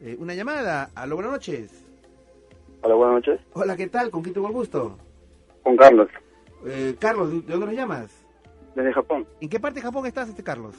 [0.00, 0.90] Eh, una llamada.
[0.94, 1.86] Aló, buenas noches.
[2.82, 3.40] Hola, buenas noches.
[3.52, 4.10] Hola, ¿qué tal?
[4.10, 4.98] ¿Con quién tengo el gusto?
[5.62, 6.08] Con Carlos,
[6.66, 8.16] Eh, Carlos, ¿de dónde nos llamas?
[8.74, 10.74] desde Japón, ¿En qué parte de Japón estás, este Carlos?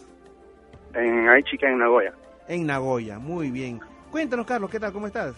[0.93, 2.13] en Aichika, en Nagoya.
[2.47, 3.79] En Nagoya, muy bien.
[4.11, 4.91] Cuéntanos, Carlos, ¿qué tal?
[4.93, 5.35] ¿Cómo estás?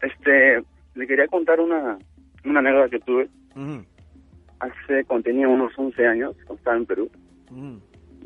[0.00, 0.62] Este,
[0.94, 1.98] le quería contar una,
[2.44, 3.28] una anécdota que tuve
[4.60, 7.10] hace, cuando tenía unos 11 años, cuando estaba en Perú.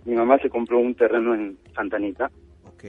[0.04, 2.30] Mi mamá se compró un terreno en Santa Anita.
[2.66, 2.84] Ok.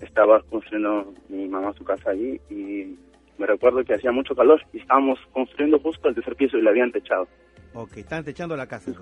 [0.00, 2.96] Estaba construyendo mi mamá su casa allí y
[3.38, 6.70] me recuerdo que hacía mucho calor y estábamos construyendo justo el tercer piso y la
[6.70, 7.26] habían techado.
[7.74, 8.92] Ok, están techando la casa.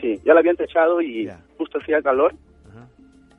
[0.00, 1.40] Sí, ya la habían techado y Ya.
[1.58, 2.34] justo hacía calor
[2.70, 2.88] Ajá.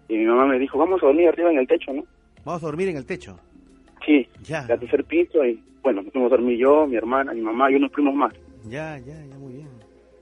[0.08, 2.04] y mi mamá me dijo, vamos a dormir arriba en el techo, ¿no?
[2.46, 3.38] Vamos a dormir en el techo.
[4.06, 4.62] Sí, Ya.
[4.62, 7.76] al tercer piso y bueno, nos fuimos a dormir yo, mi hermana, mi mamá y
[7.76, 8.34] unos primos más.
[8.68, 9.68] Ya, ya, ya, muy bien.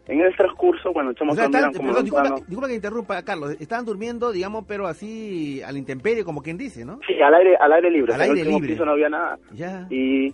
[0.07, 3.57] En el transcurso, bueno, O echamos sea, están- como perdón, disculpa, disculpa que interrumpa, Carlos.
[3.59, 6.99] Estaban durmiendo, digamos, pero así a la intemperie, como quien dice, ¿no?
[7.07, 8.13] Sí, al aire, al aire libre.
[8.13, 8.69] Al o en aire el libre.
[8.73, 9.39] piso no había nada.
[9.53, 9.87] Ya.
[9.89, 10.31] Y,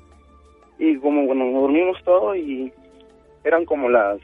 [0.78, 2.72] y como bueno, nos dormimos todo y
[3.46, 4.20] eran como las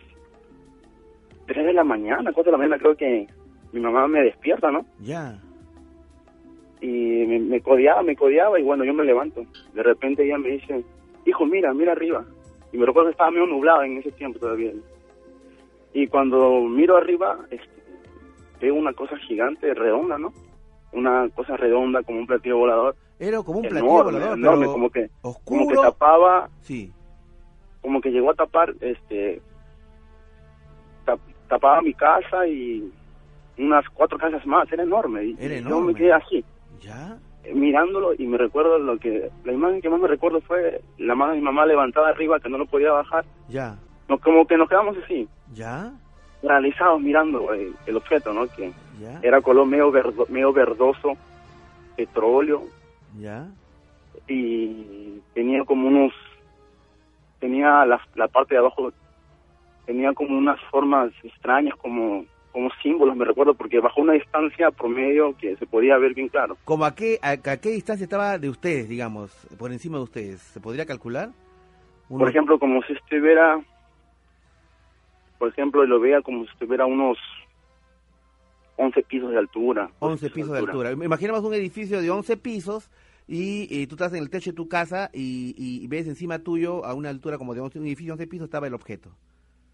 [1.45, 3.27] 3 de la mañana, 4 de la mañana, creo que
[3.71, 4.85] mi mamá me despierta, ¿no?
[4.99, 5.39] Ya.
[6.81, 9.45] Y me, me codeaba, me codeaba y bueno, yo me levanto.
[9.73, 10.83] De repente ella me dice,
[11.25, 12.25] hijo, mira, mira arriba.
[12.73, 14.71] Y me recuerdo que estaba medio nublado en ese tiempo todavía.
[15.99, 17.67] Y cuando miro arriba, este,
[18.61, 20.31] veo una cosa gigante, redonda, ¿no?
[20.91, 22.95] Una cosa redonda como un platillo volador.
[23.17, 25.59] Era como un platillo enorme, volador, enorme, pero como que, oscuro.
[25.65, 26.93] como que tapaba, Sí.
[27.81, 29.41] como que llegó a tapar, este,
[31.03, 32.91] tap- tapaba mi casa y
[33.57, 35.23] unas cuatro casas más, era enorme.
[35.25, 35.93] Y, Era y yo enorme.
[35.93, 36.45] me quedé así,
[36.79, 37.17] Ya.
[37.43, 41.15] eh, mirándolo y me recuerdo lo que, la imagen que más me recuerdo fue la
[41.15, 43.25] mano de mi mamá levantada arriba que no lo podía bajar.
[43.49, 43.79] Ya.
[44.07, 45.91] No, como que nos quedamos así, Ya.
[46.41, 48.47] paralizados mirando el, el objeto, ¿no?
[48.47, 49.19] Que Ya.
[49.23, 51.13] era color medio, verdo- medio verdoso,
[51.95, 52.63] petróleo,
[53.19, 53.47] Ya.
[54.27, 56.13] y tenía como unos
[57.39, 58.91] tenía la, la parte de abajo
[59.85, 65.35] tenía como unas formas extrañas como como símbolos me recuerdo porque bajo una distancia promedio
[65.37, 68.49] que se podía ver bien claro ¿Como a qué, a, a qué distancia estaba de
[68.49, 70.41] ustedes, digamos, por encima de ustedes?
[70.41, 71.29] ¿Se podría calcular?
[72.09, 73.59] Uno- por ejemplo como si estuviera
[75.47, 77.17] por ejemplo lo veía como si estuviera a unos
[78.75, 80.91] 11 pisos de altura 11 pisos de altura.
[80.91, 82.91] Imaginemos un edificio de 11 pisos
[83.29, 86.83] y, eh, tú estás en el techo de tu casa y, y ves encima tuyo
[86.85, 89.09] a una altura como de 11, un edificio de 11 pisos estaba el objeto.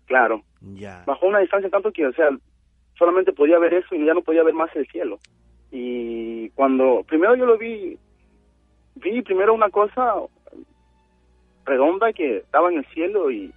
[0.06, 1.04] claro Ya.
[1.08, 2.30] bajo una distancia tanto que, o sea,
[2.96, 5.18] solamente podía ver eso y ya no podía ver más el cielo.
[5.72, 7.98] Y cuando primero yo lo vi,
[8.96, 10.14] vi primero una cosa
[11.66, 13.52] redonda que estaba en el cielo y,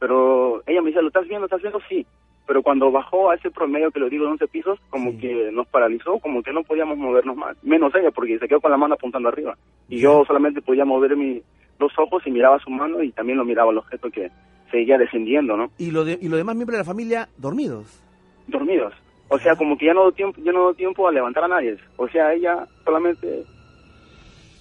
[0.00, 1.46] pero ella me dice, ¿lo estás viendo?
[1.46, 1.78] ¿Estás viendo?
[1.88, 2.04] Sí.
[2.46, 5.18] Pero cuando bajó a ese promedio que lo digo de 11 pisos, como Sí.
[5.18, 7.56] que nos paralizó, como que no podíamos movernos más.
[7.62, 9.56] Menos ella, porque se quedó con la mano apuntando arriba.
[9.88, 11.44] Y yo solamente podía mover mis
[11.78, 14.30] dos ojos y miraba su mano y también lo miraba el objeto que
[14.72, 15.70] seguía descendiendo, ¿no?
[15.78, 18.02] Y, lo de, y los demás miembros de la familia dormidos.
[18.48, 18.92] dormidos.
[19.28, 21.48] O sea, como que ya no dio tiempo, ya no dio tiempo a levantar a
[21.48, 21.76] nadie.
[21.96, 23.44] O sea, ella solamente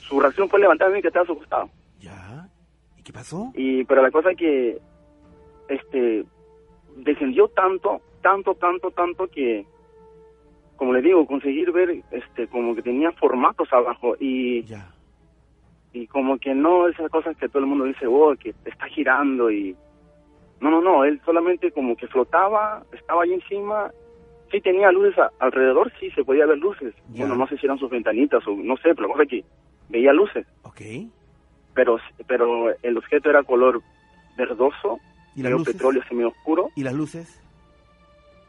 [0.01, 1.69] su reacción fue levantarme y que estaba a su costado.
[1.99, 2.47] Ya.
[2.97, 3.51] ¿Y qué pasó?
[3.55, 4.77] Y pero la cosa es que
[5.69, 6.25] este
[6.97, 9.65] descendió tanto, tanto, tanto, tanto que
[10.75, 14.93] como le digo, conseguir ver este como que tenía formatos abajo y Ya.
[15.93, 19.51] y como que no esas cosas que todo el mundo dice, "Oh, que está girando"
[19.51, 19.75] y
[20.61, 23.91] no, no, no, él solamente como que flotaba, estaba ahí encima,
[24.51, 26.93] sí tenía luces a- alrededor, sí se podía ver luces.
[27.13, 27.21] Ya.
[27.25, 29.43] Bueno, no sé si eran sus ventanitas o no sé, pero la cosa es que
[29.89, 30.81] veía luces, Ok.
[31.73, 31.97] pero
[32.27, 33.81] pero el objeto era color
[34.37, 34.99] verdoso,
[35.39, 35.73] ¿Y las luces?
[35.73, 37.41] petróleo semi oscuro ¿Y las luces?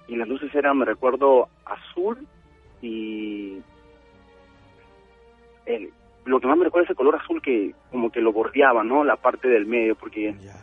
[0.09, 2.27] y las luces eran, me recuerdo, azul
[2.83, 3.59] y
[5.67, 5.91] el,
[6.25, 9.05] lo que más me recuerda es el color azul que como que lo bordeaba, ¿no?
[9.05, 10.57] La parte del medio, porque Ya.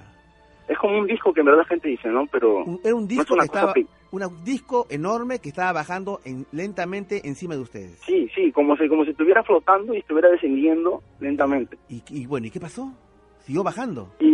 [0.67, 2.25] es como un disco que en verdad la gente dice, ¿no?
[2.31, 5.39] Pero Un- era un no es disco una que cosa estaba, pe- un disco enorme
[5.39, 7.99] que estaba bajando en- lentamente encima de ustedes.
[8.05, 11.77] Sí, sí, como si, como si estuviera flotando y estuviera descendiendo lentamente.
[11.89, 12.91] Y, y bueno, ¿y qué pasó?
[13.45, 14.13] Siguió bajando.
[14.19, 14.26] Y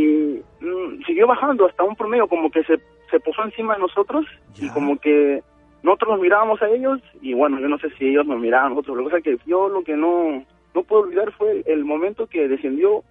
[1.05, 2.79] siguió bajando hasta un promedio, como que se,
[3.11, 4.25] se posó encima de nosotros
[4.59, 5.41] y como que
[5.83, 8.75] nosotros nos mirábamos a ellos y bueno, yo no sé si ellos nos miraban a
[8.75, 9.03] nosotros.
[9.03, 10.43] Cosa es que yo lo que no,
[10.73, 13.03] no puedo olvidar fue el momento que descendió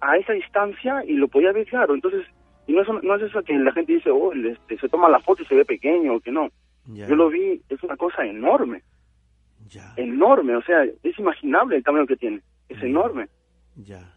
[0.00, 1.94] a esa distancia y lo podía ver claro.
[1.94, 2.24] Entonces,
[2.66, 5.20] y no es, no es eso que la gente dice, oh, este, se toma la
[5.20, 6.48] foto y se ve pequeño, o que no.
[6.86, 7.06] Ya.
[7.08, 8.82] Yo lo vi, es una cosa enorme,
[9.68, 9.92] Ya.
[9.96, 13.28] enorme, o sea, es imaginable el tamaño que tiene, es enorme.
[13.76, 14.14] Ya.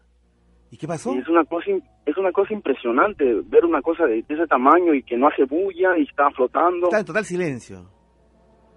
[0.72, 1.14] ¿Y qué pasó?
[1.14, 1.70] Y es una cosa
[2.06, 5.44] es una cosa impresionante ver una cosa de, de ese tamaño y que no hace
[5.44, 6.86] bulla y está flotando.
[6.86, 7.90] Está en total silencio.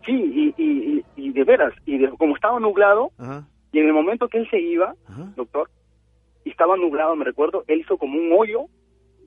[0.06, 3.48] Sí, y, y, y, y de veras, y de, como estaba nublado, Ajá.
[3.72, 5.34] Y en el momento que él se iba, Ajá.
[5.36, 5.70] doctor,
[6.44, 8.66] y estaba nublado, me recuerdo, él hizo como un hoyo,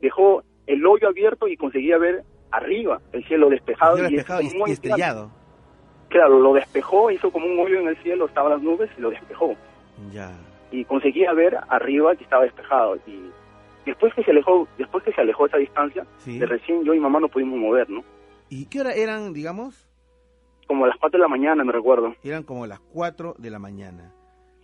[0.00, 3.96] dejó el hoyo abierto y conseguía ver arriba el cielo despejado.
[3.96, 5.30] Cielo despejado y, y estrellado.
[6.08, 9.10] Claro, lo despejó, hizo como un hoyo en el cielo, estaban las nubes y lo
[9.10, 9.54] despejó.
[10.12, 10.30] Ya.
[10.70, 12.96] Y conseguía ver arriba que estaba despejado.
[13.06, 13.30] Y
[13.86, 16.38] después que se alejó, después que se alejó esa distancia, Sí.
[16.38, 18.04] de recién yo y mamá no pudimos mover, ¿no?
[18.50, 19.88] ¿Y qué hora eran, digamos?
[20.66, 22.14] Como a las 4 de la mañana, me recuerdo.
[22.22, 24.12] Eran como las 4 de la mañana.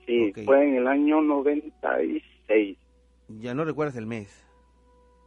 [0.06, 2.76] Sí, fue en el año 96.
[3.28, 4.46] Ya no recuerdas el mes.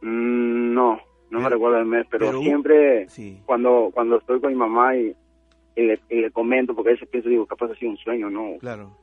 [0.02, 3.40] Mm, no, no Pero- me recuerdo el mes, pero, siempre Sí.
[3.44, 5.14] cuando cuando estoy con mi mamá y,
[5.74, 8.30] y le, y le comento, porque a veces pienso, digo, capaz ha sido un sueño,
[8.30, 8.58] ¿no?
[8.60, 8.96] Claro.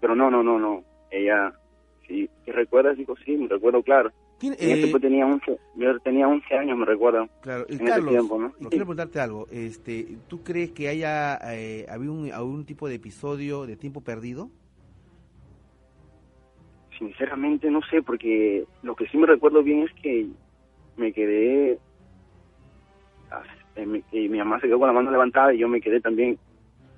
[0.00, 0.82] Pero no, no, no, no.
[1.10, 1.52] Ella,
[2.06, 2.96] sí, ¿te recuerdas?
[2.96, 4.12] Digo, sí, me recuerdo, claro.
[4.38, 7.28] ¿Quién- eh, tenía 11, yo tenía 11 años, me recuerdo.
[7.40, 8.48] Claro, en ese Carlos, tiempo, ¿no?
[8.58, 9.46] y quiero preguntarte algo.
[9.50, 14.48] Este, ¿Tú crees que haya eh, habido un, algún tipo de episodio de tiempo perdido?
[16.98, 20.26] Sinceramente no sé, porque lo que sí me recuerdo bien es que
[20.96, 21.78] me quedé,
[23.76, 26.38] eh, que mi mamá se quedó con la mano levantada y yo me quedé también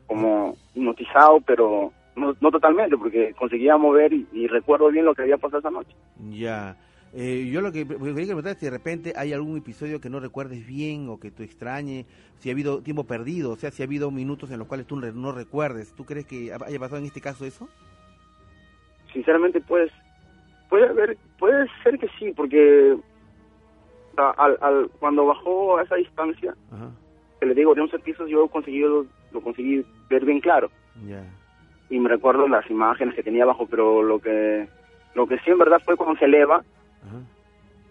[0.06, 5.22] como hipnotizado, pero no, no totalmente, porque conseguía mover y, y recuerdo bien lo que
[5.22, 5.94] había pasado esa noche.
[6.30, 6.76] Ya.
[7.12, 10.20] Eh, yo lo que quería preguntar es si de repente hay algún episodio que no
[10.20, 12.06] recuerdes bien o que tú extrañe,
[12.38, 14.96] si ha habido tiempo perdido, o sea, si ha habido minutos en los cuales tú
[14.96, 15.92] no recuerdes.
[15.94, 17.68] ¿Tú crees que haya pasado en este caso eso?
[19.12, 19.90] Sinceramente, pues,
[20.68, 22.96] puede haber, puede ser que sí, porque
[24.16, 26.90] al, al, cuando bajó a esa distancia, Ajá.
[27.40, 30.70] que le digo, de 11 pisos, yo conseguí, lo, lo conseguí ver bien claro.
[31.04, 31.24] Ya.
[31.90, 34.68] Y me recuerdo las imágenes que tenía abajo, pero lo que
[35.14, 36.62] lo que sí en verdad fue cuando se eleva,
[37.04, 37.20] Ajá.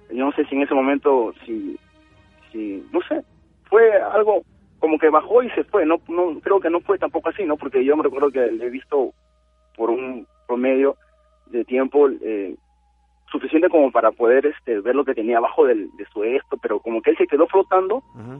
[0.10, 1.78] yo no sé si en ese momento, si,
[2.51, 3.22] si no sé,
[3.66, 4.44] fue algo
[4.80, 7.57] como que bajó y se fue, no, no creo que no fue tampoco así, ¿no?
[7.57, 9.13] Porque yo me recuerdo que le he visto
[9.75, 10.96] por un promedio
[11.48, 12.56] de tiempo eh,
[13.30, 16.80] suficiente como para poder este ver lo que tenía abajo del, de su esto, pero
[16.80, 18.40] como que él se quedó flotando, Ajá.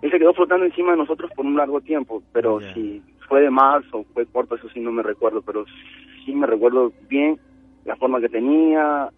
[0.00, 2.72] él se quedó flotando encima de nosotros por un largo tiempo, pero Ya.
[2.72, 5.64] si fue de más o fue corto, eso sí no me recuerdo, pero
[6.24, 7.38] sí me recuerdo bien
[7.84, 9.10] la forma que tenía,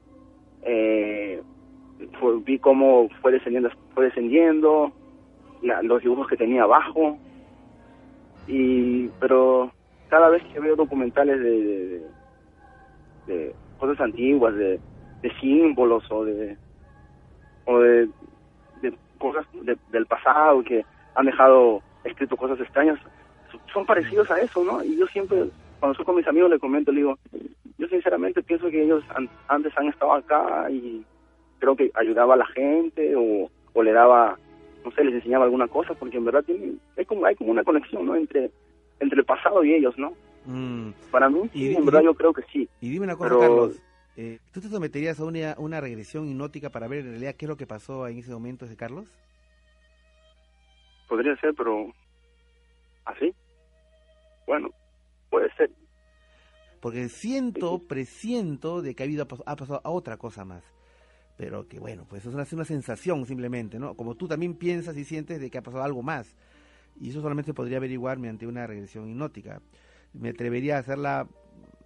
[0.62, 1.42] eh,
[2.44, 4.92] vi cómo fue descendiendo, fue descendiendo,
[5.60, 7.18] la- los dibujos que tenía abajo,
[8.46, 9.72] y pero
[10.08, 12.10] cada vez que veo documentales de,
[13.76, 14.80] cosas antiguas, de,
[15.40, 16.56] símbolos o de
[17.64, 18.10] o de,
[19.18, 22.98] cosas de- del pasado que han dejado escrito cosas extrañas,
[23.72, 24.82] son parecidos a eso, ¿no?
[24.84, 25.48] Y yo siempre,
[25.80, 27.18] cuando estoy con mis amigos, le comento, le digo,
[27.78, 31.04] yo sinceramente pienso que ellos an- antes han estado acá y
[31.58, 34.38] creo que ayudaba a la gente o, o le daba,
[34.84, 37.64] no sé, les enseñaba alguna cosa, porque en verdad tiene, hay como, hay como una
[37.64, 38.14] conexión, ¿no?
[38.16, 38.50] Entre,
[39.00, 40.12] entre el pasado y ellos, ¿no?
[40.46, 42.68] Mm, Para mí, Y- sí, y- en verdad yo creo que sí.
[42.80, 43.82] Y dime una cosa, Pero- Carlos.
[44.16, 47.48] eh, ¿Tú te someterías a una, una regresión hipnótica para ver en realidad qué es
[47.50, 49.06] lo que pasó en ese momento ese Carlos?
[51.08, 51.92] Podría ser, pero.
[54.46, 54.70] Bueno,
[55.30, 55.70] puede ser.
[56.80, 60.64] Porque siento, presiento de que ha, habido, ha pasado a otra cosa más.
[61.36, 63.94] Pero que bueno, pues es una, es una sensación simplemente, ¿no?
[63.94, 66.36] Como tú también piensas y sientes de que ha pasado algo más.
[66.98, 69.60] Y eso solamente podría averiguar mediante una regresión hipnótica.
[70.14, 71.28] Me atrevería a hacerla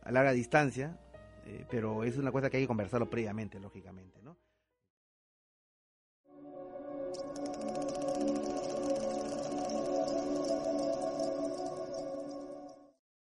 [0.03, 0.99] a larga distancia,
[1.47, 4.37] eh, pero es una cosa que hay que conversarlo previamente, lógicamente, ¿no?